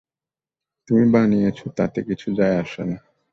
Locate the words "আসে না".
2.57-2.97